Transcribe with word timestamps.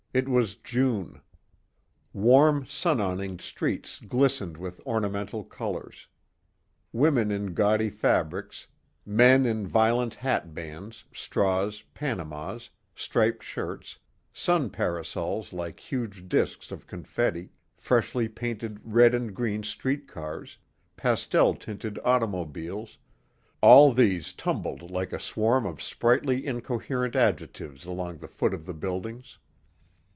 It 0.13 0.27
was 0.27 0.55
June. 0.55 1.21
Warm, 2.11 2.65
sun 2.65 2.97
awninged 2.99 3.39
streets 3.39 3.97
glistened 4.01 4.57
with 4.57 4.85
ornamental 4.85 5.45
colors. 5.45 6.05
Women 6.91 7.31
in 7.31 7.53
gaudy 7.53 7.89
fabrics, 7.89 8.67
men 9.05 9.45
in 9.45 9.65
violent 9.65 10.15
hat 10.15 10.53
bands, 10.53 11.05
straws, 11.13 11.85
panamas, 11.93 12.69
striped 12.93 13.41
shirts, 13.41 13.99
sun 14.33 14.69
parasols 14.69 15.53
like 15.53 15.79
huge 15.79 16.27
discs 16.27 16.73
of 16.73 16.87
confetti, 16.87 17.51
freshly 17.77 18.27
painted 18.27 18.81
red 18.83 19.13
and 19.15 19.33
green 19.33 19.63
street 19.63 20.09
cars, 20.09 20.57
pastel 20.97 21.53
tinted 21.55 21.97
automobiles 22.03 22.97
all 23.61 23.93
these 23.93 24.33
tumbled 24.33 24.91
like 24.91 25.13
a 25.13 25.19
swarm 25.21 25.65
of 25.65 25.81
sprightly 25.81 26.45
incoherent 26.45 27.15
adjectives 27.15 27.85
along 27.85 28.17
the 28.17 28.27
foot 28.27 28.53
of 28.53 28.65
the 28.65 28.73
buildings. 28.73 29.37